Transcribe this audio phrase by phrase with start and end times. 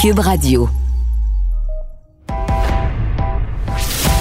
[0.00, 0.66] Cube Radio.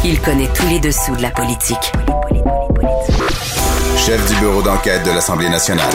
[0.03, 1.93] Il connaît tous les dessous de la politique.
[3.95, 5.89] Chef du bureau d'enquête de l'Assemblée nationale.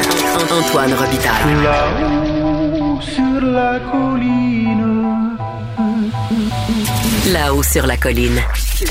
[0.51, 1.63] Antoine Robitaille.
[1.63, 5.37] Là-haut sur la colline.
[7.31, 8.41] Là-haut sur la colline.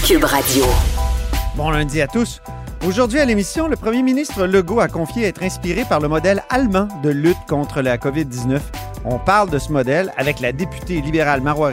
[0.05, 0.65] Cube Radio.
[1.55, 2.39] Bon lundi à tous.
[2.85, 6.87] Aujourd'hui à l'émission, le premier ministre Legault a confié être inspiré par le modèle allemand
[7.01, 8.59] de lutte contre la COVID-19.
[9.05, 11.71] On parle de ce modèle avec la députée libérale Marois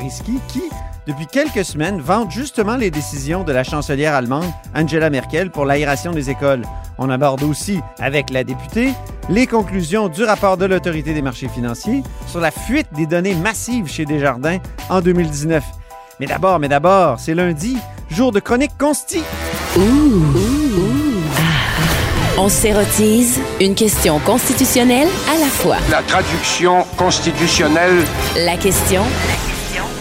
[0.48, 0.62] qui,
[1.06, 6.12] depuis quelques semaines, vante justement les décisions de la chancelière allemande Angela Merkel pour l'aération
[6.12, 6.62] des écoles.
[6.98, 8.92] On aborde aussi, avec la députée,
[9.28, 13.86] les conclusions du rapport de l'autorité des marchés financiers sur la fuite des données massives
[13.86, 14.58] chez Desjardins
[14.88, 15.64] en 2019.
[16.18, 17.78] Mais d'abord, mais d'abord, c'est lundi,
[18.10, 19.22] jour de chronique consti.
[22.42, 25.76] On s'érotise une question constitutionnelle à la fois.
[25.90, 28.02] La traduction constitutionnelle
[28.34, 29.02] La question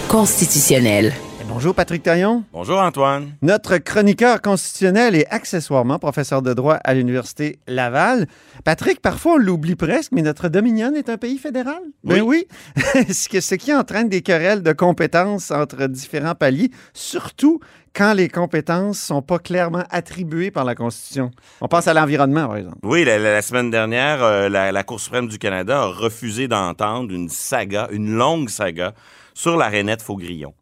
[0.08, 1.14] constitutionnelle.
[1.60, 3.34] Bonjour Patrick Taillon, Bonjour Antoine.
[3.42, 8.28] notre chroniqueur constitutionnel et accessoirement professeur de droit à l'Université Laval.
[8.64, 11.82] Patrick, parfois on l'oublie presque, mais notre Dominion est un pays fédéral.
[12.06, 12.48] Ben oui.
[13.12, 17.60] ce, que- ce qui entraîne des querelles de compétences entre différents paliers, surtout
[17.94, 21.30] quand les compétences sont pas clairement attribuées par la Constitution.
[21.60, 22.78] On pense à l'environnement, par exemple.
[22.84, 27.28] Oui, la, semaine dernière, euh, la, la Cour suprême du Canada a refusé d'entendre une
[27.28, 28.94] saga, une longue saga
[29.34, 30.54] sur la rainette Faugrillon.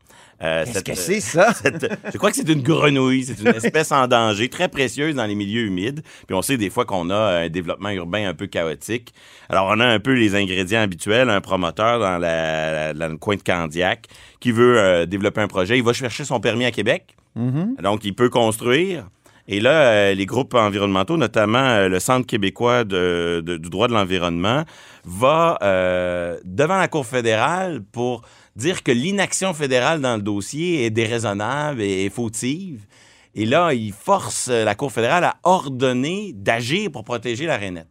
[0.44, 1.52] Euh, Qu'est-ce que c'est, ça?
[1.64, 5.26] cette- je crois que c'est une grenouille, c'est une espèce en danger, très précieuse dans
[5.26, 6.02] les milieux humides.
[6.28, 9.14] Puis on sait des fois qu'on a un développement urbain un peu chaotique.
[9.50, 13.36] Alors on a un peu les ingrédients habituels, un promoteur dans, la, dans le coin
[13.36, 14.06] de Candiac
[14.40, 15.78] qui veut euh, développer un projet.
[15.78, 17.16] Il va chercher son permis à Québec,
[17.82, 19.08] donc il peut construire.
[19.50, 23.88] Et là, euh, les groupes environnementaux, notamment euh, le Centre québécois de- de- du droit
[23.88, 24.66] de l'environnement,
[25.06, 28.24] va euh, devant la Cour fédérale pour
[28.58, 32.86] dire que l'inaction fédérale dans le dossier est déraisonnable et, fautive.
[33.36, 37.88] Et là, il force la Cour fédérale à ordonner d'agir pour protéger la rainette.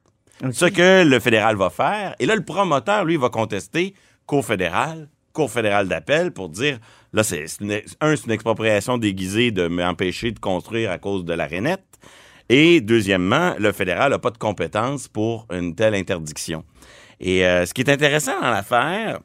[0.50, 2.14] Ce que le fédéral va faire.
[2.18, 3.94] Et là, le promoteur, lui, va contester
[4.26, 6.78] Cour fédérale, Cour fédérale d'appel pour dire,
[7.12, 11.46] là, c'est un, c'est une expropriation déguisée de m'empêcher de construire à cause de la
[11.46, 11.84] rainette.
[12.48, 16.64] Et deuxièmement, le fédéral n'a pas de compétence pour une telle interdiction.
[17.20, 19.20] Et euh, ce qui est intéressant dans l'affaire,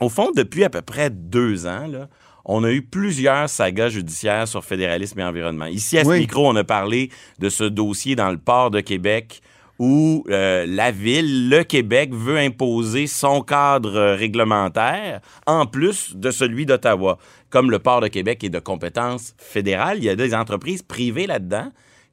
[0.00, 2.08] au fond, depuis à peu près deux ans, là,
[2.44, 5.66] on a eu plusieurs sagas judiciaires sur fédéralisme et environnement.
[5.66, 6.18] Ici, à ce Oui.
[6.20, 9.40] micro, on a parlé de ce dossier dans le port de Québec
[9.78, 16.30] où euh, la ville, le Québec, veut imposer son cadre euh, réglementaire en plus de
[16.30, 17.18] celui d'Ottawa.
[17.50, 21.26] Comme le port de Québec est de compétence fédérale, il y a des entreprises privées
[21.26, 21.68] là-dedans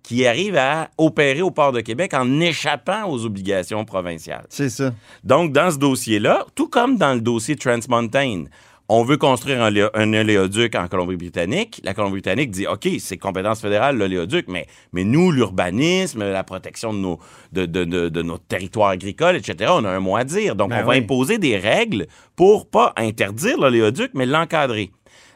[0.10, 4.48] qui arrivent à opérer au port de Québec en échappant aux obligations provinciales.
[4.50, 4.92] C'est ça.
[5.24, 8.46] Donc, dans ce dossier-là, tout comme dans le dossier Trans Mountain,
[8.88, 11.82] on veut construire un, un oléoduc en Colombie-Britannique.
[11.84, 16.98] La Colombie-Britannique dit, OK, c'est compétence fédérale, l'oléoduc, mais, mais nous, l'urbanisme, la protection de
[16.98, 17.20] nos,
[17.54, 20.56] de, de, de, de agricoles, etc., on a un mot à dire.
[20.56, 24.90] Donc, Ben on va imposer des règles pour pas interdire l'oléoduc, mais l'encadrer.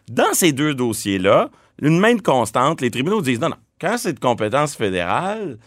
[0.10, 4.20] Dans ces deux dossiers-là, une même constante, les tribunaux disent, non, non, quand c'est de
[4.20, 5.58] compétence fédérale,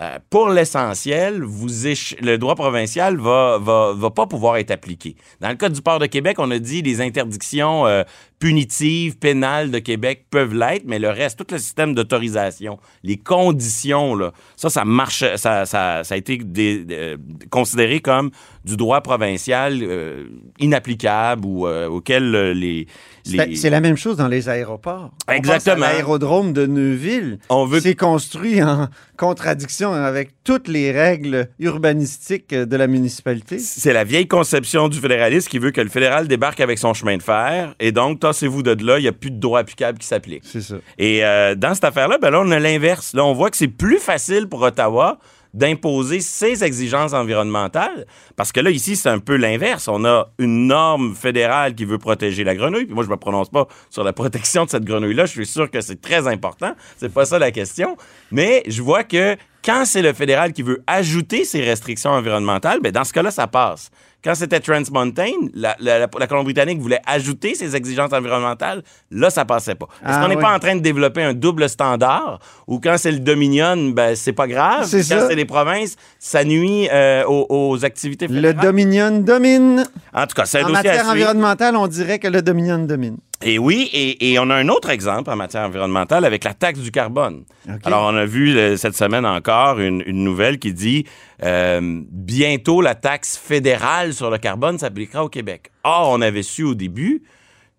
[0.00, 5.14] euh, pour l'essentiel, le droit provincial va, va, va pas pouvoir être appliqué.
[5.40, 8.02] Dans le cas du port de Québec, on a dit les interdictions euh,
[8.38, 14.14] punitives, pénales de Québec peuvent l'être, mais le reste, tout le système d'autorisation, les conditions,
[14.14, 17.16] là, ça, ça marche, ça, ça, ça a été dé-
[17.50, 18.30] considéré comme
[18.64, 20.24] du droit provincial euh,
[20.58, 22.86] inapplicable ou euh, auquel euh, les,
[23.24, 25.10] C'est les- c'est la même chose dans les aéroports.
[25.30, 25.86] Exactement.
[25.86, 32.76] L'aérodrome de Neuville, On veut- c'est construit en contradiction avec toutes les règles urbanistiques de
[32.76, 33.58] la municipalité.
[33.58, 37.16] C'est la vieille conception du fédéralisme qui veut que le fédéral débarque avec son chemin
[37.16, 40.06] de fer et donc, tassez-vous de là, il n'y a plus de droit applicable qui
[40.06, 40.42] s'applique.
[40.44, 40.76] C'est ça.
[40.98, 43.14] Et euh, dans cette affaire-là, ben là, on a l'inverse.
[43.14, 45.18] Là, on voit que c'est plus facile pour Ottawa
[45.54, 48.06] d'imposer ses exigences environnementales.
[48.36, 49.88] Parce que là, ici, c'est un peu l'inverse.
[49.88, 52.84] On a une norme fédérale qui veut protéger la grenouille.
[52.84, 55.24] Puis moi, je me prononce pas sur la protection de cette grenouille-là.
[55.24, 56.74] Je suis sûr que c'est très important.
[56.98, 57.96] C'est pas ça la question.
[58.30, 62.92] Mais je vois que quand c'est le fédéral qui veut ajouter ses restrictions environnementales, ben
[62.92, 63.90] dans ce cas-là, ça passe.
[64.26, 68.82] Quand c'était Trans Mountain, la, la- la- la Colombie-Britannique voulait ajouter ses exigences environnementales.
[69.12, 69.86] Là, ça passait pas.
[70.04, 70.42] Est-ce Ah, qu'on n'est oui.
[70.42, 74.32] pas en train de développer un double standard ou quand c'est le Dominion, ben, c'est
[74.32, 74.80] pas grave.
[74.90, 78.66] Quand c'est les provinces, ça nuit euh, aux, aux activités Le fédérales.
[78.66, 79.84] Dominion domine.
[80.12, 83.18] En tout cas, c'est un En dossier matière environnementale, on dirait que le Dominion domine.
[83.42, 86.80] Et oui, et, et on a un autre exemple en matière environnementale avec la taxe
[86.80, 87.44] du carbone.
[87.84, 91.04] Alors, on a vu euh, cette semaine encore une, une nouvelle qui dit
[91.42, 95.70] euh, bientôt la taxe fédérale sur le carbone s'appliquera au Québec.
[95.84, 97.22] Or, on avait su au début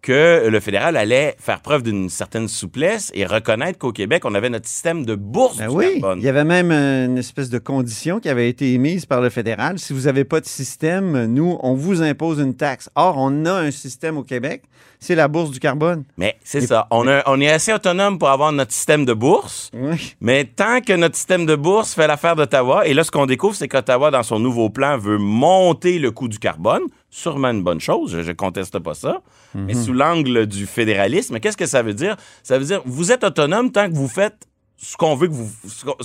[0.03, 4.49] que le fédéral allait faire preuve d'une certaine souplesse et reconnaître qu'au Québec, on avait
[4.49, 6.19] notre système de bourse Ben du oui, carbone.
[6.19, 9.79] il y avait même une espèce de condition qui avait été émise par le fédéral.
[9.79, 12.89] Si vous n'avez pas de système, nous, on vous impose une taxe.
[12.95, 14.63] Or, on a un système au Québec,
[14.99, 16.03] c'est la bourse du carbone.
[16.17, 16.87] Mais c'est ça.
[16.91, 19.69] On, a- on est assez autonome pour avoir notre système de bourse.
[19.73, 20.15] Oui.
[20.21, 23.55] Mais tant que notre système de bourse fait l'affaire d'Ottawa, et là, ce qu'on découvre,
[23.55, 26.81] c'est qu'Ottawa, dans son nouveau plan, veut monter le coût du carbone.
[27.09, 29.21] Sûrement une bonne chose, je, je conteste pas ça.
[29.55, 32.15] Mais sous l'angle du fédéralisme, qu'est-ce que ça veut dire?
[32.43, 34.35] Ça veut dire, vous êtes autonome tant que vous faites
[34.79, 35.49] ce qu'on veut que vous.
[35.67, 35.95] ce qu'on-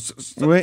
[0.47, 0.61] Oui.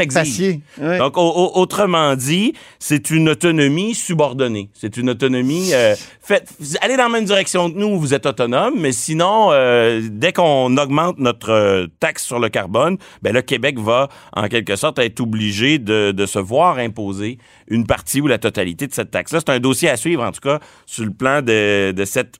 [0.00, 0.60] exige.
[0.80, 0.98] Oui.
[0.98, 4.70] Donc, au- au- autrement dit, c'est une autonomie subordonnée.
[4.72, 5.74] C'est une autonomie.
[5.74, 6.48] Euh, faites,
[6.80, 10.74] allez dans la même direction que nous, vous êtes autonome, mais sinon, euh, dès qu'on
[10.78, 15.20] augmente notre euh, taxe sur le carbone, ben le Québec va, en quelque sorte, être
[15.20, 17.36] obligé de, de se voir imposer
[17.68, 19.40] une partie ou la totalité de cette taxe-là.
[19.40, 22.36] C'est un dossier à suivre, en tout cas, sur le plan de, de cette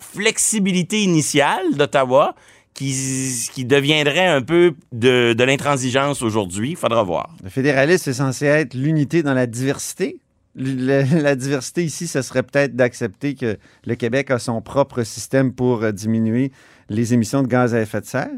[0.00, 2.34] flexibilité initiale d'Ottawa
[2.74, 6.70] qui, qui deviendrait un peu de, de l'intransigeance aujourd'hui.
[6.70, 7.34] Il faudra voir.
[7.42, 10.18] Le fédéralisme est censé être l'unité dans la diversité.
[10.56, 13.56] La diversité ici, ce serait peut-être d'accepter que
[13.86, 16.52] le Québec a son propre système pour euh, diminuer
[16.88, 18.28] les émissions de gaz à effet de serre.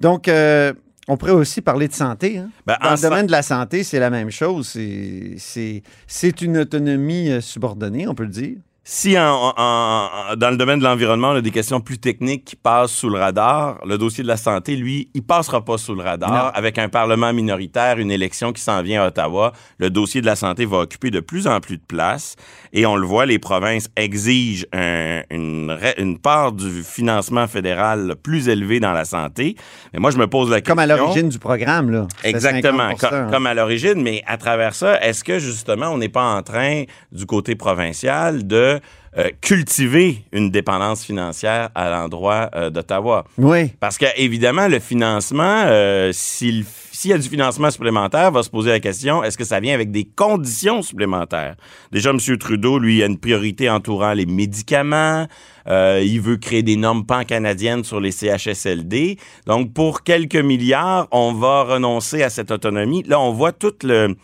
[0.00, 0.72] Donc, euh,
[1.08, 2.38] on pourrait aussi parler de santé.
[2.38, 2.50] hein.
[2.66, 4.68] Ben, Dans en le sa- domaine de la santé, c'est la même chose.
[4.68, 8.56] C'est- C'est c'est une autonomie euh, subordonnée, on peut le dire.
[8.92, 12.44] Si en- en- en- dans le domaine de l'environnement, on a des questions plus techniques
[12.44, 15.94] qui passent sous le radar, le dossier de la santé, lui, il passera pas sous
[15.94, 16.28] le radar.
[16.28, 16.50] Non.
[16.52, 20.34] Avec un Parlement minoritaire, une élection qui s'en vient à Ottawa, le dossier de la
[20.34, 22.34] santé va occuper de plus en plus de place.
[22.72, 28.48] Et on le voit, les provinces exigent un- une, une part du financement fédéral plus
[28.48, 29.54] élevée dans la santé.
[29.92, 30.74] Mais moi, je me pose la question...
[30.74, 31.90] Comme à l'origine du programme.
[31.92, 32.08] Là.
[32.24, 33.28] Exactement, 50%, comme, hein.
[33.30, 36.82] comme à l'origine, mais à travers ça, est-ce que justement on n'est pas en train,
[37.12, 38.79] du côté provincial, de
[39.18, 43.24] euh, cultiver une dépendance financière à l'endroit euh, d'Ottawa?
[43.38, 43.72] Oui.
[43.80, 46.64] Parce que évidemment, le financement, euh, s'il
[47.00, 49.72] s'il y a du financement supplémentaire, va se poser la question, est-ce que ça vient
[49.72, 51.56] avec des conditions supplémentaires?
[51.92, 52.18] Déjà, M.
[52.36, 55.26] Trudeau, lui, a une priorité entourant les médicaments.
[55.66, 59.16] Euh, il veut créer des normes pan-canadiennes sur les CHSLD.
[59.46, 63.02] Donc, pour quelques milliards, on va renoncer à cette autonomie.
[63.04, 64.16] Là, on voit toute le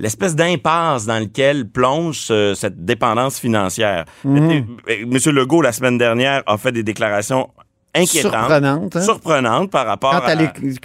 [0.00, 4.04] l'espèce d'impasse dans lequel plonge ce- cette dépendance financière.
[4.24, 7.48] Monsieur Legault, la semaine dernière, a fait des déclarations
[7.94, 8.96] inquiétantes Surprenante.
[8.96, 9.02] hein?
[9.02, 10.20] surprenante par rapport à...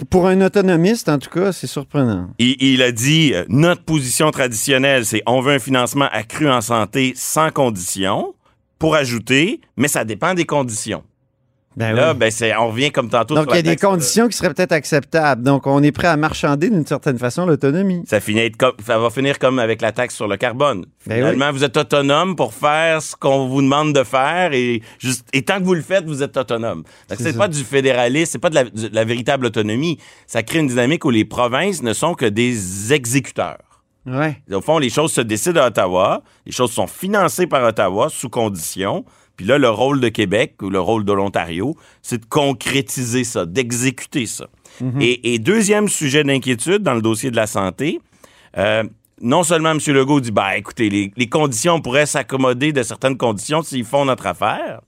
[0.10, 2.30] Pour un autonomiste, en tout cas, c'est surprenant.
[2.40, 6.62] Il, il a dit, euh, notre position traditionnelle, c'est on veut un financement accru en
[6.62, 8.34] santé sans condition,
[8.80, 11.04] pour ajouter, mais ça dépend des conditions.
[11.78, 12.18] Ben Là, oui.
[12.18, 14.54] ben, c'est, on revient comme tantôt Donc, il y a des euh, conditions qui seraient
[14.54, 15.44] peut-être acceptables.
[15.44, 18.04] Donc, on est prêt à marchander d'une certaine façon l'autonomie.
[18.08, 20.86] Ça, finit être comme, ça va finir comme avec la taxe sur le carbone.
[21.06, 25.28] Ben Finalement, vous êtes autonome pour faire ce qu'on vous demande de faire et, juste,
[25.34, 26.84] et tant que vous le faites, vous êtes autonome.
[27.10, 29.98] Donc, C'est pas du fédéralisme, c'est pas de la, de la véritable autonomie.
[30.28, 33.58] Ça crée une dynamique où les provinces ne sont que des exécuteurs.
[34.06, 34.40] Ouais.
[34.52, 38.30] Au fond, les choses se décident à Ottawa, les choses sont financées par Ottawa sous
[38.30, 39.04] condition.
[39.38, 43.46] Puis là, le rôle de Québec ou le rôle de l'Ontario, c'est de concrétiser ça,
[43.46, 44.48] d'exécuter ça.
[45.00, 48.00] et, et deuxième sujet d'inquiétude dans le dossier de la santé,
[48.58, 48.84] euh,
[49.22, 49.80] non seulement M.
[49.88, 54.28] Legault dit, bah écoutez, les, les conditions pourraient s'accommoder de certaines conditions s'ils font notre
[54.28, 54.82] affaire,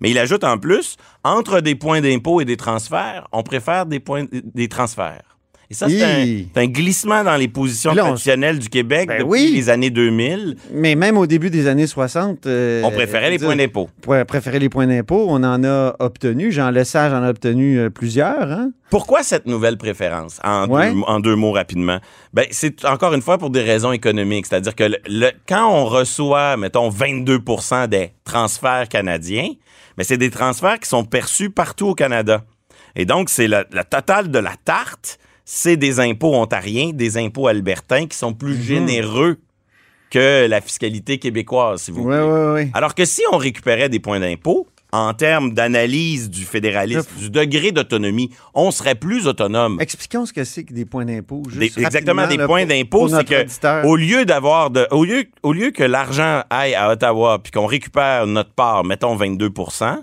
[0.00, 4.00] mais il ajoute en plus, entre des points d'impôt et des transferts, on préfère des
[4.00, 5.31] points des transferts.
[5.72, 6.48] Et ça, c'est un, Hi.
[6.54, 9.52] c'est un glissement dans les positions là, on- traditionnelles du Québec Ben depuis oui.
[9.54, 10.56] les années 2000.
[10.74, 12.46] Mais même au début des années 60...
[12.46, 13.88] euh, On préférait les points d'impôt.
[14.02, 16.52] pour préférer les points d'impôt, on en a obtenu.
[16.52, 18.52] Jean Lesage en a obtenu euh, plusieurs.
[18.52, 18.72] Hein?
[18.90, 20.40] Pourquoi cette nouvelle préférence?
[20.44, 20.92] En, Ouais.
[20.92, 22.00] deux, en deux mots rapidement?
[22.34, 24.44] Ben, c'est encore une fois pour des raisons économiques.
[24.44, 29.48] C'est-à-dire que le, le- quand on reçoit, mettons, 22% des transferts canadiens,
[29.96, 32.42] ben, c'est des transferts qui sont perçus partout au Canada.
[32.94, 35.18] Et donc, c'est la, la totale de la tarte,
[35.54, 39.36] c'est des impôts ontariens, des impôts albertains qui sont plus généreux
[40.08, 42.20] que la fiscalité québécoise, si vous Oui, voulez.
[42.56, 42.70] oui, oui.
[42.72, 47.70] Alors que si on récupérait des points d'impôt, en termes d'analyse du fédéralisme, du degré
[47.70, 49.76] d'autonomie, on serait plus autonome.
[49.78, 51.42] Expliquons ce que c'est que des points d'impôt.
[51.60, 53.84] Exactement, des là, points d'impôt, c'est que auditeur.
[53.84, 57.66] au lieu d'avoir de, au lieu, au lieu que l'argent aille à Ottawa puis qu'on
[57.66, 59.98] récupère notre part, mettons 22%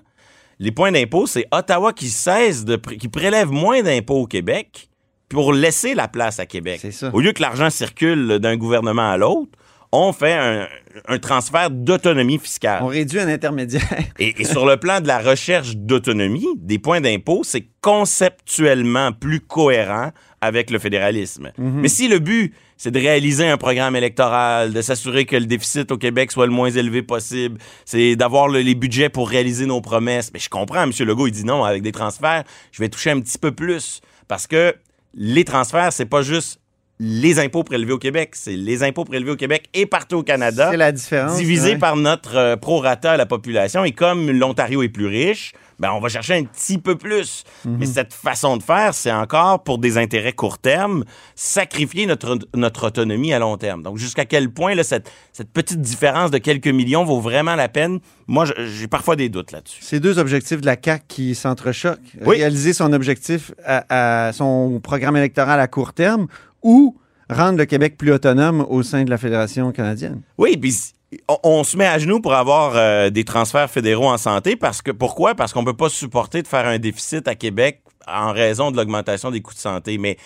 [0.60, 4.89] les points d'impôt, c'est Ottawa qui cesse de, qui prélève moins d'impôts au Québec
[5.29, 6.79] pour laisser la place à Québec.
[6.81, 7.12] C'est ça.
[7.13, 9.51] Au lieu que l'argent circule d'un gouvernement à l'autre,
[9.91, 10.67] on fait un,
[11.07, 12.81] un transfert d'autonomie fiscale.
[12.83, 13.81] On réduit un intermédiaire.
[14.19, 19.39] Et, et sur le plan de la recherche d'autonomie, des points d'impôt, c'est conceptuellement plus
[19.39, 21.51] cohérent avec le fédéralisme.
[21.57, 25.91] Mais si le but, c'est de réaliser un programme électoral, de s'assurer que le déficit
[25.91, 29.81] au Québec soit le moins élevé possible, c'est d'avoir le- les budgets pour réaliser nos
[29.81, 30.91] promesses, mais je comprends, M.
[31.00, 34.01] Legault, il dit non, avec des transferts, je vais toucher un petit peu plus.
[34.27, 34.75] Parce que
[35.13, 36.59] les transferts, c'est pas juste
[36.99, 40.67] les impôts prélevés au Québec, c'est les impôts prélevés au Québec et partout au Canada
[40.71, 41.37] C'est la différence.
[41.37, 41.77] divisé ouais.
[41.77, 43.85] par notre euh, prorata à la population.
[43.85, 47.43] Et comme l'Ontario est plus riche, ben on va chercher un petit peu plus.
[47.65, 47.77] Mhm.
[47.79, 51.05] Mais cette façon de faire, c'est encore pour des intérêts court terme,
[51.36, 53.81] sacrifier notre, notre autonomie à long terme.
[53.81, 57.69] Donc, jusqu'à quel point là, cette, cette petite différence de quelques millions vaut vraiment la
[57.69, 58.00] peine?
[58.27, 59.79] Moi, j'ai parfois des doutes là-dessus.
[59.81, 62.00] C'est deux objectifs de la CAQ qui s'entrechoquent.
[62.21, 62.38] Oui.
[62.38, 66.27] Réaliser son objectif à, à son programme électoral à court terme
[66.62, 66.98] ou
[67.29, 70.21] rendre le Québec plus autonome au sein de la Fédération canadienne.
[70.38, 70.75] Oui, puis
[71.27, 74.81] on, on se met à genoux pour avoir euh, des transferts fédéraux en santé parce
[74.81, 75.36] que pourquoi?
[75.36, 79.31] Parce qu'on peut pas supporter de faire un déficit à Québec en raison de l'augmentation
[79.31, 80.17] des coûts de santé, mais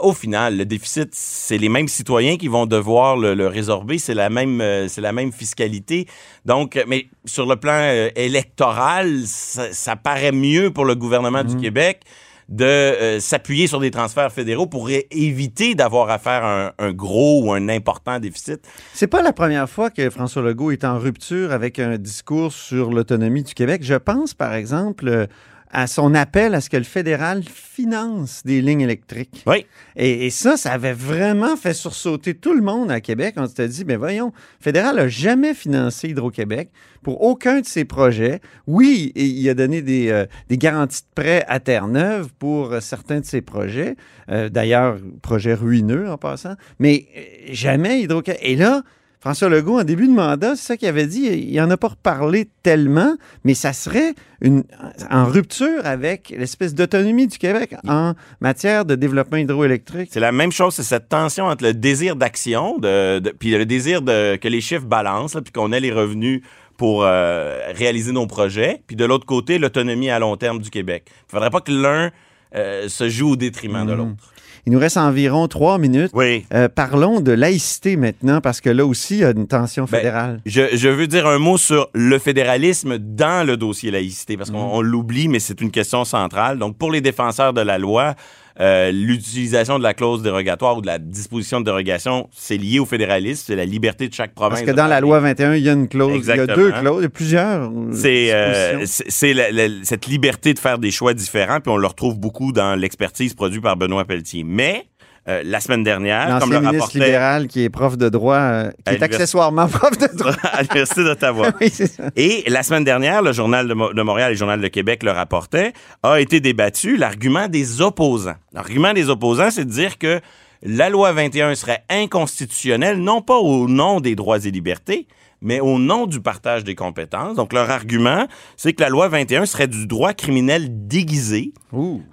[0.00, 4.14] au final, le déficit, c'est les mêmes citoyens qui vont devoir le, le résorber, c'est
[4.14, 6.06] la même, euh, c'est la même fiscalité.
[6.44, 11.44] Donc, euh, mais sur le plan euh, électoral, ça, ça paraît mieux pour le gouvernement
[11.44, 12.00] du Québec
[12.48, 17.44] de euh, s'appuyer sur des transferts fédéraux pour éviter d'avoir à faire un, un gros
[17.44, 18.60] ou un important déficit.
[18.94, 22.90] C'est pas la première fois que François Legault est en rupture avec un discours sur
[22.90, 23.82] l'autonomie du Québec.
[23.84, 25.26] Je pense, par exemple, euh,
[25.72, 29.42] à son appel à ce que le fédéral finance des lignes électriques.
[29.46, 29.66] Oui.
[29.96, 33.34] Et, et ça, ça avait vraiment fait sursauter tout le monde à Québec.
[33.38, 36.70] On s'était dit, mais voyons, le fédéral n'a jamais financé Hydro-Québec
[37.02, 38.40] pour aucun de ses projets.
[38.66, 42.80] Oui, et il a donné des, euh, des garanties de prêt à Terre-Neuve pour euh,
[42.80, 43.96] certains de ses projets.
[44.30, 46.54] Euh, D'ailleurs, projet ruineux en passant.
[46.78, 47.06] Mais
[47.50, 48.40] jamais Hydro-Québec.
[48.44, 48.82] Et là,
[49.22, 51.88] François Legault, en début de mandat, c'est ça qu'il avait dit, il n'en a pas
[51.88, 54.64] reparlé tellement, mais ça serait une,
[55.10, 60.10] en rupture avec l'espèce d'autonomie du Québec en matière de développement hydroélectrique.
[60.12, 63.64] C'est la même chose, c'est cette tension entre le désir d'action, de, de- puis le
[63.64, 66.42] désir de que les chiffres balancent, là, puis qu'on ait les revenus
[66.76, 71.04] pour euh, réaliser nos projets, puis de l'autre côté, l'autonomie à long terme du Québec.
[71.28, 72.10] Il faudrait pas que l'un
[72.56, 73.98] euh, se joue au détriment de Mhm.
[73.98, 74.32] l'autre.
[74.64, 76.12] Il nous reste environ trois minutes.
[76.14, 76.44] Oui.
[76.54, 79.98] Euh, parlons de laïcité maintenant, parce que là aussi, il y a une tension Ben,
[79.98, 80.40] fédérale.
[80.46, 84.58] Je, je veux dire un mot sur le fédéralisme dans le dossier laïcité, parce qu'on
[84.58, 86.58] on l'oublie, mais c'est une question centrale.
[86.58, 88.14] Donc, pour les défenseurs de la loi,
[88.60, 92.86] euh, l'utilisation de la clause dérogatoire ou de la disposition de dérogation, c'est lié au
[92.86, 94.60] fédéralisme, c'est la liberté de chaque province.
[94.60, 96.24] Parce que dans la loi 21, il y a une clause.
[96.28, 97.70] Il y a deux clauses, il y a plusieurs.
[97.70, 99.04] euh, C'est euh, dispositions.
[99.06, 102.18] c'est c'est la- la- cette liberté de faire des choix différents, puis on le retrouve
[102.18, 104.42] beaucoup dans l'expertise produite par Benoît Pelletier.
[104.44, 104.86] Mais
[105.28, 108.36] euh, la semaine dernière, comme L'ancien le ministre rapportait libéral qui est prof de droit,
[108.36, 110.32] euh, qui est accessoirement prof de droit.
[110.52, 111.48] à l'Université d'Ottawa.
[111.60, 112.04] oui, c'est ça.
[112.16, 115.02] Et la semaine dernière, le Journal de, Mo- de Montréal et le Journal de Québec
[115.04, 118.34] le rapportaient, a été débattu l'argument des opposants.
[118.52, 120.20] L'argument des opposants, c'est de dire que
[120.64, 125.06] la loi 21 serait inconstitutionnelle, non pas au nom des droits et libertés,
[125.42, 127.36] mais au nom du partage des compétences.
[127.36, 131.52] Donc, leur argument, c'est que la loi 21 serait du droit criminel déguisé,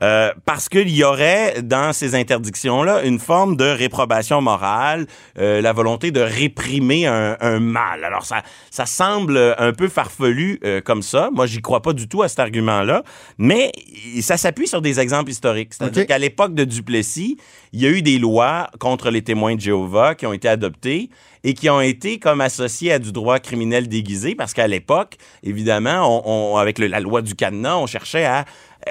[0.01, 5.05] euh, parce qu'il y aurait dans ces interdictions-là une forme de réprobation morale,
[5.37, 8.03] euh, la volonté de réprimer un, un mal.
[8.03, 11.29] Alors ça, ça semble un peu farfelu euh, comme ça.
[11.33, 13.03] Moi, j'y crois pas du tout à cet argument-là,
[13.37, 13.71] mais
[14.21, 15.73] ça s'appuie sur des exemples historiques.
[15.73, 17.37] C'est-à-dire qu'à l'époque de Duplessis,
[17.73, 21.09] il y a eu des lois contre les témoins de Jéhovah qui ont été adoptées
[21.43, 26.57] et qui ont été comme associées à du droit criminel déguisé parce qu'à l'époque, évidemment,
[26.57, 28.45] avec la loi du cadenas, on cherchait à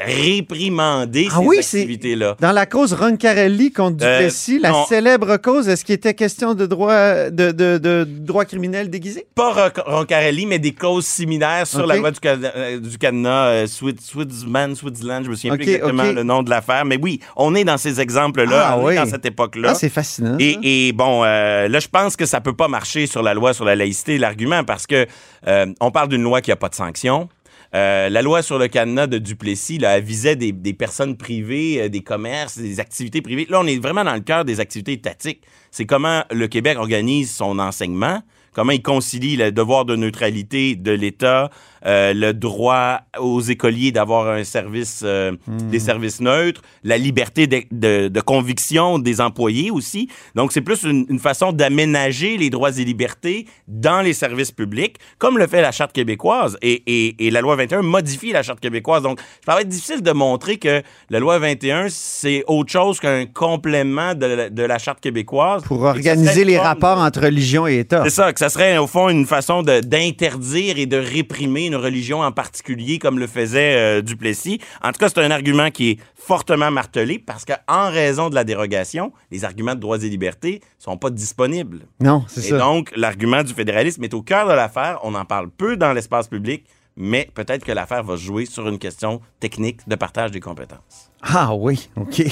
[0.04, 2.36] réprimander Ah ces oui, activités-là.
[2.40, 6.66] Dans la cause Roncarelli contre Euh, Duplessis, la célèbre cause, est-ce qu'il était question de
[6.66, 9.26] droit, de, de, de droit criminel déguisé?
[9.34, 13.66] Pas Ron- Roncarelli, mais des clauses similaires sur la loi du, euh, du cadenas, euh,
[13.66, 17.54] Switzman, Switzerland, je me souviens OK, plus exactement le nom de l'affaire, mais oui, on
[17.54, 18.94] est dans ces exemples-là, Ah oui.
[18.96, 19.70] dans cette époque-là.
[19.72, 20.36] Ah, c'est fascinant.
[20.38, 23.52] Et, et bon, euh, là, je pense que ça peut pas marcher sur la loi
[23.54, 25.06] sur la laïcité, l'argument, parce que
[25.46, 27.28] euh, on parle d'une loi qui a pas de sanction.
[27.74, 31.88] Euh, la loi sur le cadenas de Duplessis, là, visait des, des personnes privées, euh,
[31.88, 33.46] des commerces, des activités privées.
[33.50, 35.42] Là, on est vraiment dans le cœur des activités étatiques.
[35.70, 38.22] C'est comment le Québec organise son enseignement,
[38.52, 41.50] comment il concilie le devoir de neutralité de l'État,
[41.86, 45.70] euh, le droit aux écoliers d'avoir un service, euh, Hmm.
[45.70, 50.08] des services neutres, la liberté de, de- de conviction des employés aussi.
[50.34, 54.96] Donc, c'est plus une, une façon d'aménager les droits et libertés dans les services publics,
[55.18, 56.56] comme le fait la Charte québécoise.
[56.62, 59.02] Et, et- et la loi 21 modifie la Charte québécoise.
[59.02, 63.26] Donc, ça va être difficile de montrer que la loi 21, c'est autre chose qu'un
[63.26, 65.62] complément de, la- de la Charte québécoise.
[65.64, 68.02] Pour organiser les forme- rapports entre religion et État.
[68.04, 72.20] c'est ça, que ça serait au fond une façon d'interdire et de réprimer une religion
[72.20, 74.60] en particulier, comme le faisait euh, Duplessis.
[74.82, 78.44] En tout cas, c'est un argument qui est fortement martelé parce qu'en raison de la
[78.44, 81.80] dérogation, les arguments de droits et libertés sont pas disponibles.
[82.00, 82.58] Non, c'est Et ça.
[82.58, 84.98] donc, l'argument du fédéralisme est au cœur de l'affaire.
[85.04, 86.64] On en parle peu dans l'espace public,
[86.96, 91.10] mais peut-être que l'affaire va jouer sur une question technique de partage des compétences.
[91.22, 92.22] Ah oui, OK.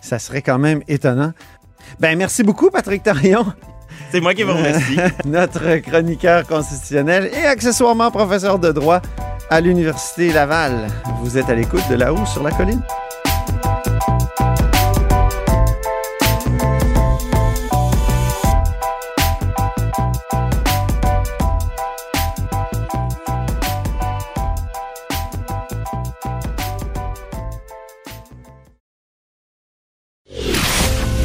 [0.00, 1.32] Ça serait quand même étonnant.
[2.00, 3.44] Ben, merci beaucoup, Patrick Tarion,
[4.10, 4.96] C'est moi qui vous remercie.
[5.24, 9.00] notre chroniqueur constitutionnel et accessoirement professeur de droit
[9.50, 10.88] à l'Université Laval.
[11.22, 12.82] Vous êtes à l'écoute de là-haut sur la colline.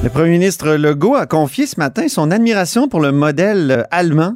[0.00, 4.34] Le premier ministre Legault a confié ce matin son admiration pour le modèle allemand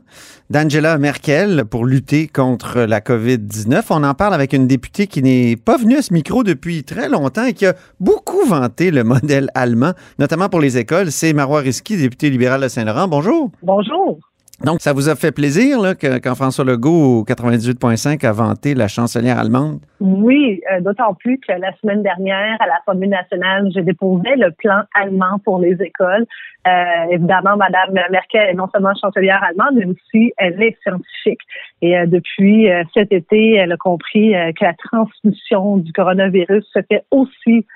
[0.50, 3.84] d'Angela Merkel pour lutter contre la COVID-19.
[3.90, 7.08] On en parle avec une députée qui n'est pas venue à ce micro depuis très
[7.08, 11.12] longtemps et qui a beaucoup vanté le modèle allemand, notamment pour les écoles.
[11.12, 13.06] C'est Marois Risky, députée libérale de Saint-Laurent.
[13.06, 13.52] Bonjour.
[13.62, 14.18] Bonjour.
[14.64, 18.86] Donc, ça vous a fait plaisir que- quand François Legault, au 98.5, a vanté la
[18.86, 19.80] chancelière allemande?
[19.98, 24.82] Oui, euh, d'autant plus que la semaine dernière, à l'Assemblée nationale, j'ai déposé le plan
[24.94, 26.26] allemand pour les écoles.
[26.68, 26.70] Euh,
[27.10, 31.40] évidemment, Madame Merkel est non seulement chancelière allemande, mais aussi elle est scientifique.
[31.80, 36.80] Et euh, depuis euh, cet été, elle a compris que la transmission du coronavirus se
[36.88, 37.66] fait aussi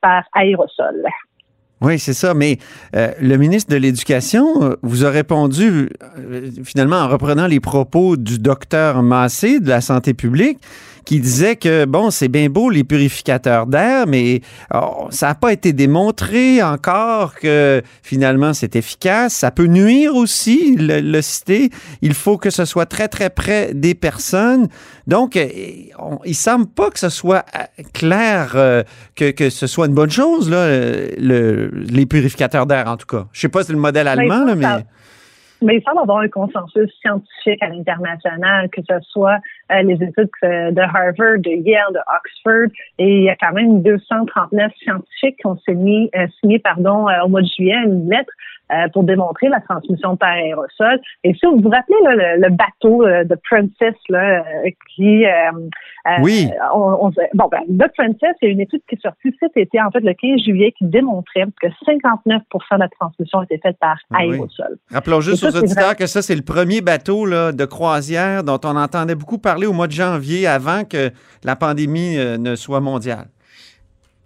[0.00, 1.04] par aérosol.
[1.82, 2.32] Oui, c'est ça.
[2.32, 2.58] Mais
[2.94, 8.16] euh, le ministre de l'Éducation euh, vous a répondu euh, finalement en reprenant les propos
[8.16, 10.58] du docteur Massé de la santé publique
[11.04, 14.40] qui disait que, bon, c'est bien beau les purificateurs d'air, mais
[14.72, 19.34] oh, ça n'a pas été démontré encore que finalement c'est efficace.
[19.34, 21.70] Ça peut nuire aussi, le, le citer.
[22.02, 24.68] Il faut que ce soit très, très près des personnes.
[25.06, 25.38] Donc,
[25.98, 28.82] on, il semble pas que ce soit euh, clair euh,
[29.16, 33.06] que, que ce soit une bonne chose, là, euh, le, les purificateurs d'air, en tout
[33.06, 33.26] cas.
[33.32, 34.84] Je sais pas si c'est le modèle allemand, là, mais...
[35.62, 39.38] Mais il semble avoir un consensus scientifique à l'international, que ce soit
[39.70, 43.82] euh, les études de Harvard, de Yale, de Oxford, et il y a quand même
[43.82, 48.32] 239 scientifiques qui ont signé, euh, signé pardon, euh, au mois de juillet une lettre
[48.70, 51.00] euh, pour démontrer la transmission par aérosol.
[51.24, 55.24] Et si vous vous rappelez là, le, le bateau euh, de Princess là, euh, qui...
[56.20, 56.48] Oui.
[56.74, 59.56] on- on- bon, ben, The Princess, il y a une étude qui est sortie cet
[59.56, 62.40] été, en fait, le 15 juillet, qui démontrait que 59%
[62.74, 64.34] de la transmission était faite par Ah oui.
[64.34, 64.78] aérosol.
[64.90, 68.58] Rappelons juste ça, aux auditeurs que ça, c'est le premier bateau là, de croisière dont
[68.64, 71.10] on entendait beaucoup parler au mois de janvier avant que
[71.44, 73.26] la pandémie ne soit mondiale.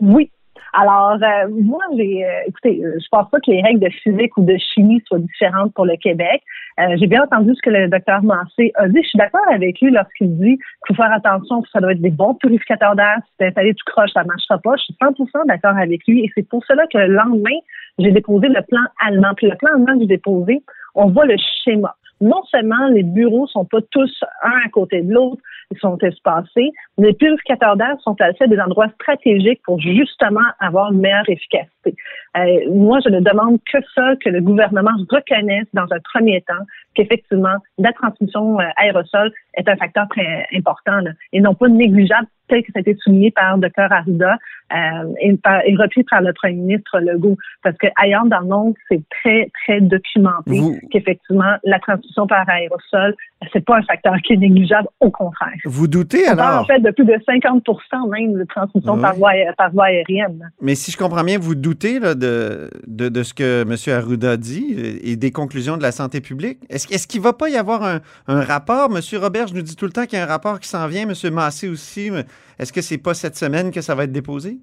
[0.00, 0.30] Oui.
[0.78, 4.36] Alors, euh, moi, j'ai, euh, écoutez, euh, je pense pas que les règles de physique
[4.36, 6.42] ou de chimie soient différentes pour le Québec.
[6.78, 9.00] Euh, j'ai bien entendu ce que le docteur Massé a dit.
[9.02, 12.02] Je suis d'accord avec lui lorsqu'il dit qu'il faut faire attention, que ça doit être
[12.02, 13.16] des bons purificateurs d'air.
[13.24, 14.76] Si t'es installé tout croche, ça marchera pas.
[14.76, 16.24] Je suis 100% d'accord avec lui.
[16.26, 17.58] Et c'est pour cela que le lendemain,
[17.98, 19.32] j'ai déposé le plan allemand.
[19.34, 20.62] Puis le plan allemand que j'ai déposé,
[20.94, 21.96] on voit le schéma.
[22.20, 26.70] Non seulement les bureaux sont pas tous un à côté de l'autre, ils sont espacés,
[26.98, 31.94] les purificateurs d'air sont placés à des endroits stratégiques pour justement avoir une meilleure efficacité.
[32.36, 36.64] Euh, moi, je ne demande que ça, que le gouvernement reconnaisse dans un premier temps
[36.94, 42.28] qu'effectivement, la transmission euh, aérosol est un facteur très important là, et non pas négligeable
[42.48, 44.36] tel que ça a été souligné par Dr Arruda
[44.72, 47.36] euh, et, par, et repris par le premier ministre Legault.
[47.62, 52.48] Parce que ailleurs dans le monde, c'est très, très documenté Vous- qu'effectivement, la transmission par
[52.48, 53.14] aérosol,
[53.52, 55.52] c'est pas un facteur qui est négligeable, au contraire.
[55.64, 57.64] Vous doutez On parle en alors, fait de plus de 50
[58.10, 59.02] même de transmission Oui.
[59.02, 60.50] par, voie, par voie aérienne.
[60.60, 63.74] mais si je comprends bien, vous doutez là, de, de, de ce que M.
[63.96, 66.58] Arruda dit et des conclusions de la santé publique?
[66.70, 68.90] Est-ce est qu'il ne va pas y avoir un, un rapport?
[68.90, 69.00] M.
[69.20, 71.02] Robert, je nous dis tout le temps qu'il y a un rapport qui s'en vient.
[71.08, 71.14] M.
[71.32, 72.10] Massé aussi.
[72.10, 72.24] mais
[72.58, 74.58] Est-ce que c'est pas cette semaine que ça va être déposé?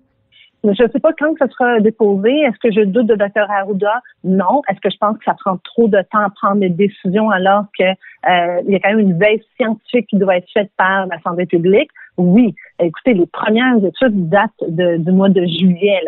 [0.64, 2.30] je ne sais pas quand ça sera déposé.
[2.30, 3.50] Est-ce que je doute de Dr.
[3.50, 4.02] Arruda?
[4.24, 4.62] Non.
[4.70, 7.66] Est-ce que je pense que ça prend trop de temps à prendre des décisions alors
[7.78, 11.08] que euh, il y a quand même une veille scientifique qui doit être faite par
[11.08, 11.90] la santé publique?
[12.18, 12.56] Oui.
[12.80, 16.00] Écoutez, les premières études datent du mois de juillet.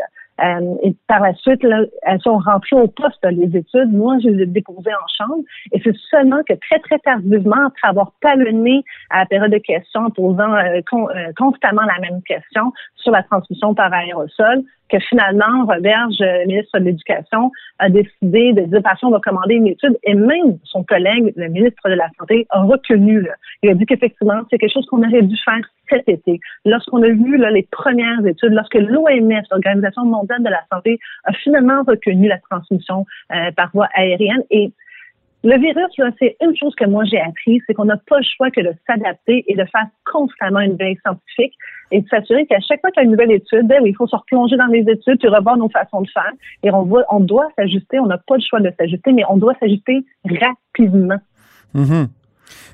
[0.43, 3.93] Euh, et par la suite, là, elles sont rentrées au poste, les études.
[3.93, 5.43] Moi, je les ai déposées en chambre.
[5.71, 10.09] Et c'est seulement que très, très tardivement, après avoir talonné à la période de questions,
[10.11, 16.21] posant euh, euh, constamment la même question sur la transmission par aérosol, que finalement, Roberge,
[16.45, 20.59] ministre de l'Éducation, a décidé de dire, parce on va commander une étude, et même
[20.63, 23.21] son collègue, le ministre de la Santé, a reconnu.
[23.21, 23.33] Là.
[23.63, 26.39] Il a dit qu'effectivement, c'est quelque chose qu'on aurait dû faire cet été.
[26.65, 31.33] Lorsqu'on a vu là, les premières études, lorsque l'OMS, l'Organisation mondiale de la santé, a
[31.33, 34.71] finalement reconnu la transmission euh, par voie aérienne, et
[35.45, 35.85] le virus,
[36.17, 38.73] c'est une chose que moi j'ai appris, c'est qu'on n'a pas le choix que de
[38.87, 41.53] s'adapter et de faire constamment une veille scientifique
[41.91, 44.07] et de s'assurer qu'à chaque fois qu'il y a une nouvelle étude, ben, il faut
[44.07, 46.31] se replonger dans les études, puis revoir nos façons de faire.
[46.63, 50.03] Et on, doit s'ajuster, on n'a pas le choix de s'ajuster, mais on doit s'ajuster
[50.25, 51.19] rapidement.
[51.75, 52.07] Mm-hmm.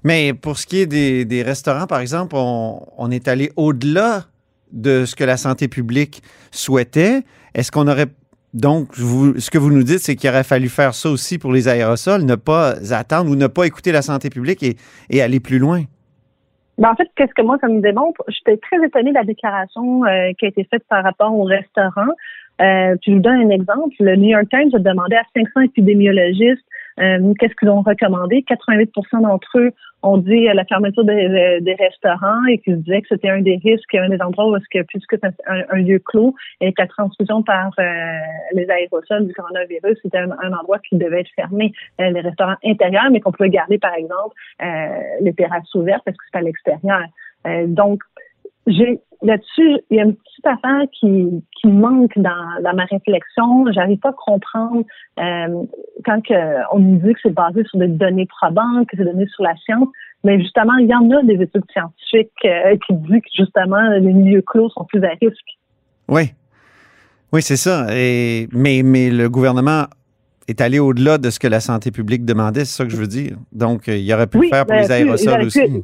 [0.06, 4.28] Mais pour ce qui est des, restaurants, par exemple, on est allé au-delà
[4.72, 7.24] de ce que la santé publique souhaitait.
[7.54, 8.08] Est-ce qu'on aurait
[8.54, 11.70] donc, ce que vous nous dites, c'est qu'il aurait fallu faire ça aussi pour les
[11.70, 14.62] aérosols, ne pas attendre ou ne pas écouter la santé publique
[15.10, 15.84] et, aller plus loin?
[16.78, 18.22] Ben, en fait, qu'est-ce que moi, ça me démontre?
[18.28, 22.12] J'étais très étonnée de la déclaration euh, qui a été faite par rapport au restaurant.
[22.60, 23.96] Euh, je vous donne un exemple.
[24.00, 26.66] Le New York Times a demandé à 500 épidémiologistes
[27.00, 28.44] euh, qu'est-ce qu'ils ont recommandé?
[28.50, 29.72] 88% d'entre eux
[30.04, 33.94] ont dit la fermeture des, des restaurants et qu'ils disaient que c'était un des risques,
[33.94, 37.44] un des endroits où est-ce que puisque c'est un, lieu clos et que la transmission
[37.44, 37.84] par euh,
[38.54, 41.72] les aérosols du coronavirus, c'était un, endroit qui devait être fermé.
[42.00, 44.36] Euh, les restaurants intérieurs, mais qu'on pouvait garder, par exemple,
[45.22, 47.02] les terrasses ouvertes parce que c'est à l'extérieur.
[47.68, 48.02] donc,
[48.68, 53.72] j'ai là-dessus, il y a une petite affaire qui, qui manque dans, dans ma réflexion.
[53.72, 54.84] J'arrive pas à comprendre
[55.20, 55.64] euh,
[56.06, 59.28] quand que on nous dit que c'est basé sur des données probantes, que c'est donné
[59.28, 59.88] sur la science.
[60.24, 64.14] Mais justement, il y en a des études scientifiques euh, qui disent que justement les
[64.14, 65.58] milieux clos sont plus à risque.
[66.08, 66.34] Oui.
[67.34, 67.88] Oui, c'est ça.
[67.92, 69.86] Et, mais, mais le gouvernement
[70.48, 73.08] est allé au-delà de ce que la santé publique demandait, c'est ça que je veux
[73.08, 73.38] dire.
[73.52, 75.84] Donc, euh, il aurait pu le faire pour ben, les aérosols aussi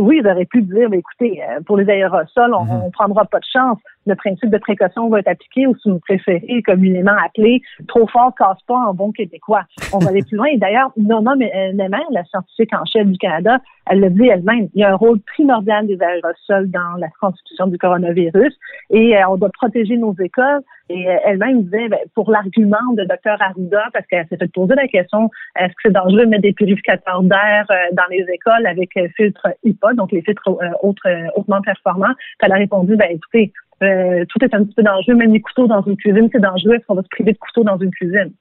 [0.00, 2.82] oui, ils auraient pu dire, mais écoutez, euh, pour les aérosols, on, mhm.
[2.86, 3.78] on prendra pas de chance.
[4.06, 8.32] Le principe de précaution va être appliqué ou si vous préférez, communément appelé, trop fort
[8.36, 9.62] casse pas en bon québécois.
[9.92, 10.46] On va aller plus loin.
[10.46, 14.80] Et d'ailleurs, Noma Nemer, la scientifique en chef du Canada, elle le dit elle-même, il
[14.80, 18.56] y a un rôle primordial des aérosols dans la transmission du coronavirus
[18.90, 20.62] et euh, on doit protéger nos écoles.
[20.90, 24.74] Et euh, elle-même disait, ben, pour l'argument de Dr Arruda, parce qu'elle s'est fait poser
[24.74, 28.66] la question, est-ce que c'est dangereux de mettre des purificateurs d'air euh, dans les écoles
[28.66, 30.50] avec filtre HIPAA, donc les filtres
[30.82, 32.14] hautement performants?
[32.40, 35.82] Elle a répondu, ben écoutez, tout est un petit peu dangereux, même les couteaux dans
[35.82, 38.32] une cuisine, c'est dangereux, est-ce qu'on va se priver de couteaux dans une cuisine?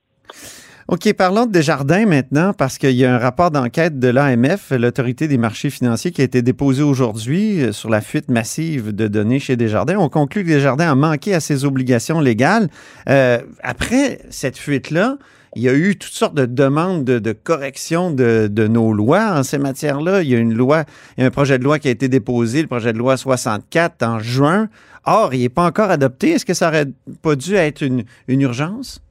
[0.91, 5.27] OK, parlons de Desjardins maintenant, parce qu'il y a un rapport d'enquête de l'AMF, l'autorité
[5.27, 9.39] des marchés financiers, qui a été déposé aujourd'hui euh, sur la fuite massive de données
[9.39, 9.97] chez Desjardins.
[9.99, 12.69] On conclut que Desjardins a manqué à ses obligations légales.
[13.07, 15.19] Euh, après cette fuite-là,
[15.55, 19.59] il y a eu toutes sortes de demandes de, correction de, nos lois en ces
[19.59, 20.23] matières-là.
[20.23, 20.85] Il y a une loi,
[21.17, 23.15] il y a un projet de loi qui a été déposé, le projet de loi
[23.15, 24.69] 64 en juin.
[25.05, 26.31] Or, il n'est pas encore adopté.
[26.31, 26.87] Est-ce que ça aurait
[27.21, 29.03] pas dû être une urgence?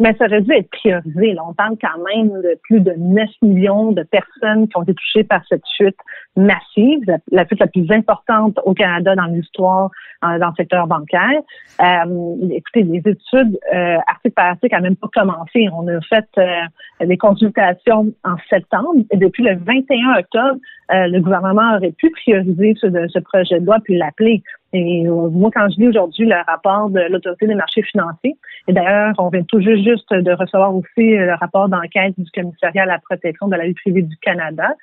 [0.00, 1.36] Mais ça aurait dû être priorisé.
[1.46, 5.24] On parle quand même de plus de 9 millions de personnes qui ont été touchées
[5.24, 5.96] par cette chute
[6.36, 9.90] massive, la, chute la plus importante au Canada dans l'histoire
[10.24, 11.42] euh, dans le secteur bancaire.
[11.82, 15.68] Euh, écoutez, les études euh, article par article n'ont même pas commencé.
[15.72, 20.60] On a fait euh, des consultations en septembre et depuis le 21 octobre,
[20.92, 24.42] le gouvernement aurait pu prioriser ce, ce projet de loi puis l'appeler.
[24.72, 28.36] Et moi, quand je lis aujourd'hui le rapport de l'Autorité des marchés financiers,
[28.68, 32.86] et d'ailleurs, on vient tout juste de recevoir aussi le rapport d'enquête du commissariat à
[32.86, 34.74] la protection de la vie privée du Canada,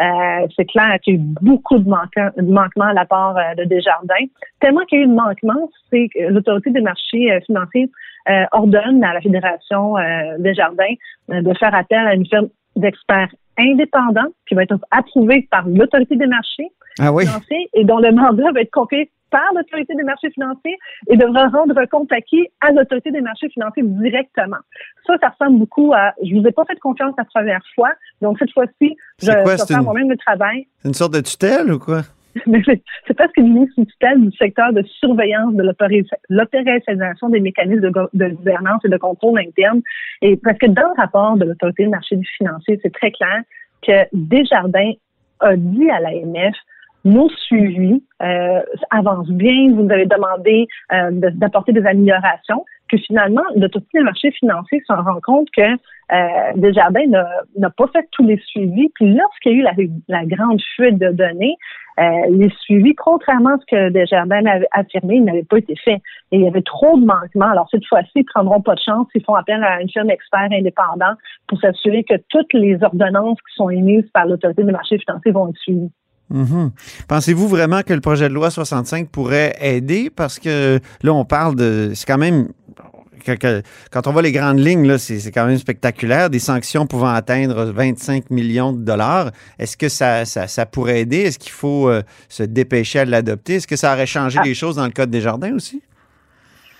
[0.00, 3.64] euh, c'est clair qu'il y a eu beaucoup de, manquements à la part euh, de
[3.64, 4.14] Desjardins.
[4.60, 7.90] Tellement qu'il y a eu de manquements, c'est que l'Autorité des marchés euh, financiers
[8.50, 9.94] ordonne à la Fédération
[10.40, 10.94] Desjardins
[11.28, 16.26] de faire appel à une firme d'experts indépendants qui va être approuvée par l'Autorité des
[16.26, 20.78] marchés ah financiers et dont le mandat va être confié par l'autorité des marchés financiers
[21.08, 22.46] et devra rendre compte à qui?
[22.60, 24.56] À l'autorité des marchés financiers directement.
[25.06, 27.90] Ça, ça ressemble beaucoup à, je vous ai pas fait confiance la première fois,
[28.22, 30.66] donc cette fois-ci, je vais faire moi-même le travail.
[30.78, 32.02] C'est une sorte de tutelle ou quoi?
[33.06, 35.62] c'est une mise sous tutelle du secteur de surveillance de
[36.28, 39.82] l'opérationnalisation des mécanismes de, gouvernance et de contrôle interne.
[40.22, 43.42] Et parce que dans le rapport de l'autorité des marchés financiers, c'est très clair
[43.82, 44.92] que Desjardins
[45.40, 46.54] a dit à l'AMF
[47.04, 49.70] nos suivis euh, avancent bien.
[49.72, 52.64] Vous nous avez demandé euh, d'apporter des améliorations.
[52.88, 55.62] Que finalement, de tous les marchés financiers se rend compte que
[56.12, 57.06] euh, Desjardins
[57.56, 58.90] n'a pas fait tous les suivis.
[58.94, 61.56] Puis lorsqu'il y a eu la, grande fuite de données,
[61.98, 66.00] euh, les suivis, contrairement à ce que Desjardins avait affirmé, n'avaient pas été faits.
[66.30, 67.50] Et il y avait trop de manquements.
[67.50, 69.08] Alors, cette fois-ci, ils prendront pas de chance.
[69.14, 71.14] Ils font appel à une firme expert indépendant
[71.48, 75.48] pour s'assurer que toutes les ordonnances qui sont émises par l'Autorité des marchés financiers vont
[75.48, 75.90] être suivies.
[76.30, 76.72] Mhm.
[77.08, 80.10] Pensez-vous vraiment que le projet de loi 65 pourrait aider?
[80.14, 81.92] Parce que là, on parle de.
[81.94, 82.48] C'est quand même
[83.90, 86.30] quand on voit les grandes lignes, c'est quand même spectaculaire.
[86.30, 89.30] Des sanctions pouvant atteindre 25 millions de dollars.
[89.58, 91.22] Est-ce que ça, ça, pourrait aider?
[91.22, 93.54] Est-ce qu'il faut euh, se dépêcher à l'adopter?
[93.54, 95.82] Est-ce que ça aurait changé les choses dans le Code des jardins aussi?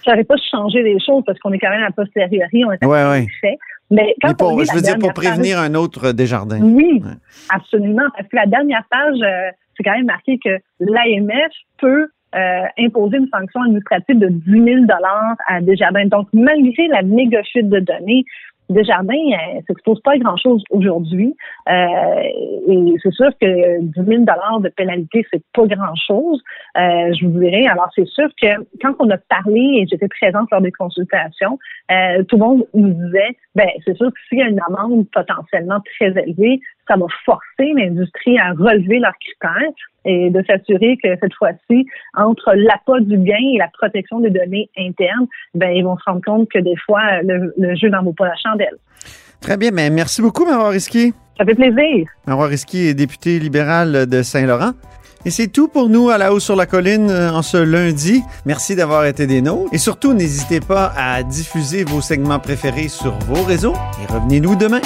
[0.04, 2.84] Ça n'aurait pas changé les choses parce qu'on est quand même à posteriori, on est
[2.84, 3.26] ouais, ouais.
[3.40, 3.58] fait.
[3.90, 6.60] Mais quand pour, je veux dire, pour prévenir un autre Desjardins.
[6.60, 7.02] Oui,
[7.50, 8.06] absolument.
[8.16, 13.18] Parce que la dernière page, euh, c'est quand même marqué que l'AMF peut euh, imposer
[13.18, 14.84] une sanction administrative de 10 000
[15.48, 16.06] à Desjardins.
[16.06, 18.24] Donc, malgré la méga chute de données,
[18.68, 21.36] Desjardins ne euh, s'expose pas à grand-chose aujourd'hui.
[21.68, 21.72] Euh,
[22.68, 26.42] et c'est sûr que 10 000 de pénalité, c'est pas grand-chose.
[26.76, 28.48] Euh, je vous dirais, alors c'est sûr que
[28.82, 31.58] quand on a parlé, et j'étais présente lors des consultations,
[31.92, 35.06] euh, tout le monde nous disait, ben c'est sûr que s'il y a une amende
[35.12, 39.72] potentiellement très élevée, ça va forcer l'industrie à relever leurs critères
[40.04, 44.70] et de s'assurer que cette fois-ci, entre l'appât du gain et la protection des données
[44.78, 48.28] internes, ben ils vont se rendre compte que des fois, le, jeu n'en vaut pas
[48.28, 48.76] la chandelle.
[49.40, 51.12] Très bien, mais merci beaucoup, Marois Risky.
[51.36, 52.06] Ça fait plaisir.
[52.26, 54.72] Marois Risky est député libéral de Saint-Laurent.
[55.26, 58.22] Et c'est tout pour nous à la haut sur la colline euh, en ce lundi.
[58.44, 59.74] Merci d'avoir été des nôtres.
[59.74, 63.74] Et surtout, n'hésitez pas à diffuser vos segments préférés sur vos réseaux.
[64.00, 64.80] Et revenez-nous demain.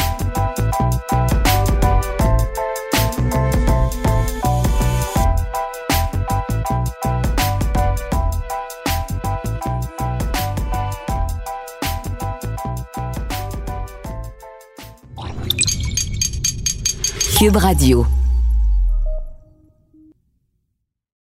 [17.41, 18.07] Cube Radio.